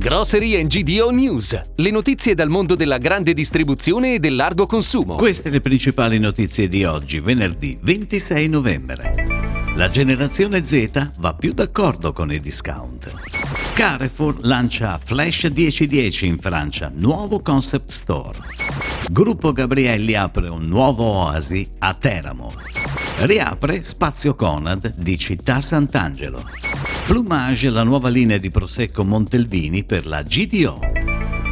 [0.00, 5.14] Grocery GDO News, le notizie dal mondo della grande distribuzione e del largo consumo.
[5.14, 9.12] Queste le principali notizie di oggi, venerdì 26 novembre.
[9.76, 13.12] La generazione Z va più d'accordo con i discount.
[13.74, 18.38] Carrefour lancia Flash 1010 in Francia, nuovo concept store.
[19.10, 22.50] Gruppo Gabrielli apre un nuovo oasi a Teramo.
[23.18, 26.69] Riapre Spazio Conad di Città Sant'Angelo.
[27.10, 30.99] Plumage, la nuova linea di Prosecco Montelvini per la GDO.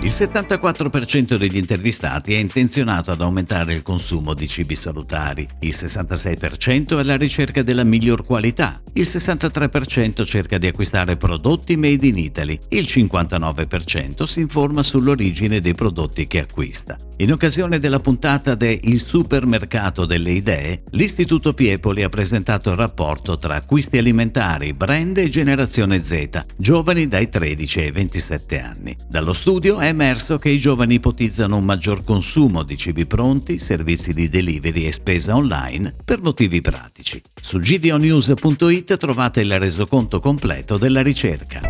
[0.00, 6.96] Il 74% degli intervistati è intenzionato ad aumentare il consumo di cibi salutari, il 66%
[6.96, 12.56] è alla ricerca della miglior qualità, il 63% cerca di acquistare prodotti made in Italy,
[12.68, 16.96] il 59% si informa sull'origine dei prodotti che acquista.
[17.16, 23.36] In occasione della puntata de Il supermercato delle idee, l'Istituto Piepoli ha presentato il rapporto
[23.36, 28.96] tra acquisti alimentari, brand e generazione Z, giovani dai 13 ai 27 anni.
[29.08, 34.12] Dallo studio è emerso che i giovani ipotizzano un maggior consumo di cibi pronti, servizi
[34.12, 37.20] di delivery e spesa online per motivi pratici.
[37.40, 41.60] Su gdonews.it trovate il resoconto completo della ricerca.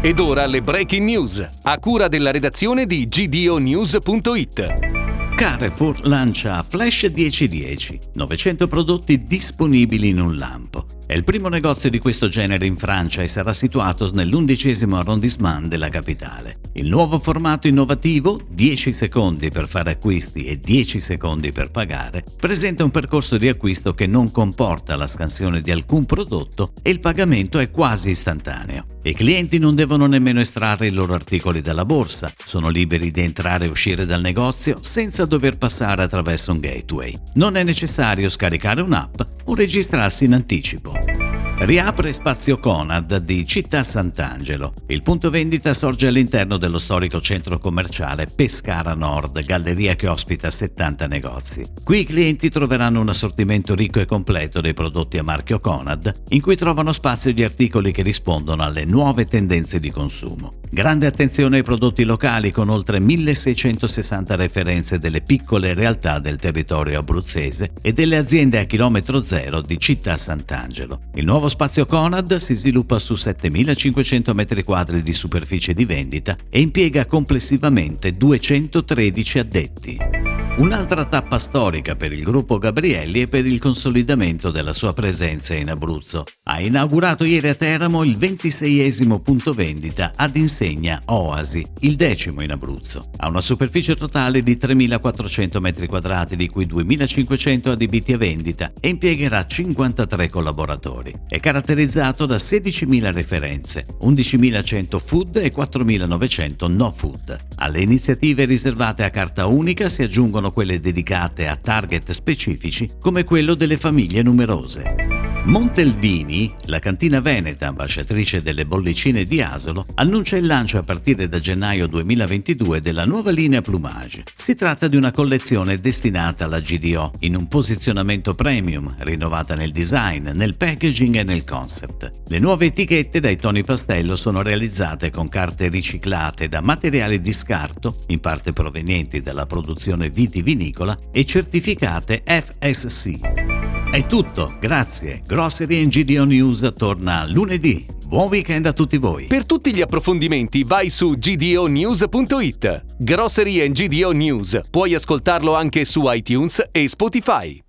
[0.00, 4.96] Ed ora le breaking news, a cura della redazione di gdonews.it.
[5.38, 10.84] Carrefour lancia Flash 1010, 900 prodotti disponibili in un lampo.
[11.06, 15.90] È il primo negozio di questo genere in Francia e sarà situato nell'undicesimo arrondissement della
[15.90, 16.58] capitale.
[16.74, 22.84] Il nuovo formato innovativo, 10 secondi per fare acquisti e 10 secondi per pagare, presenta
[22.84, 27.58] un percorso di acquisto che non comporta la scansione di alcun prodotto e il pagamento
[27.58, 28.84] è quasi istantaneo.
[29.02, 33.64] I clienti non devono nemmeno estrarre i loro articoli dalla borsa, sono liberi di entrare
[33.64, 37.18] e uscire dal negozio senza dover passare attraverso un gateway.
[37.34, 41.27] Non è necessario scaricare un'app o registrarsi in anticipo.
[41.60, 44.74] Riapre Spazio Conad di Città Sant'Angelo.
[44.86, 51.08] Il punto vendita sorge all'interno dello storico centro commerciale Pescara Nord, galleria che ospita 70
[51.08, 51.62] negozi.
[51.82, 56.40] Qui i clienti troveranno un assortimento ricco e completo dei prodotti a marchio Conad, in
[56.40, 60.50] cui trovano spazio gli articoli che rispondono alle nuove tendenze di consumo.
[60.70, 67.72] Grande attenzione ai prodotti locali con oltre 1660 referenze delle piccole realtà del territorio abruzzese
[67.82, 71.00] e delle aziende a chilometro zero di Città Sant'Angelo.
[71.14, 77.06] Il nuovo spazio Conad si sviluppa su 7500 m2 di superficie di vendita e impiega
[77.06, 80.17] complessivamente 213 addetti.
[80.58, 85.70] Un'altra tappa storica per il gruppo Gabrielli e per il consolidamento della sua presenza in
[85.70, 86.24] Abruzzo.
[86.42, 92.50] Ha inaugurato ieri a Teramo il 26esimo punto vendita ad insegna Oasi, il decimo in
[92.50, 93.08] Abruzzo.
[93.18, 99.46] Ha una superficie totale di 3.400 m2, di cui 2.500 adibiti a vendita e impiegherà
[99.46, 101.14] 53 collaboratori.
[101.28, 107.46] È caratterizzato da 16.000 referenze, 11.100 food e 4.900 no food.
[107.58, 113.54] Alle iniziative riservate a carta unica si aggiungono quelle dedicate a target specifici come quello
[113.54, 115.17] delle famiglie numerose.
[115.44, 121.40] Montelvini, la cantina veneta ambasciatrice delle bollicine di Asolo, annuncia il lancio a partire da
[121.40, 124.24] gennaio 2022 della nuova linea Plumage.
[124.36, 130.28] Si tratta di una collezione destinata alla GDO, in un posizionamento premium, rinnovata nel design,
[130.28, 132.10] nel packaging e nel concept.
[132.26, 137.96] Le nuove etichette dai toni pastello sono realizzate con carte riciclate da materiali di scarto,
[138.08, 143.86] in parte provenienti dalla produzione vitivinicola, e certificate FSC.
[143.90, 145.22] È tutto, grazie.
[145.28, 147.84] Grocery and GDO News torna lunedì.
[148.06, 149.26] Buon weekend a tutti voi.
[149.26, 152.84] Per tutti gli approfondimenti vai su gdonews.it.
[152.96, 154.58] Grocery and GDO News.
[154.70, 157.60] Puoi ascoltarlo anche su iTunes e Spotify.